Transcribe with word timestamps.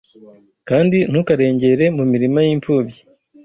Kandi 0.69 0.97
ntukarengere 1.09 1.85
mu 1.97 2.03
mirima 2.11 2.39
y’imfubyi 2.47 2.99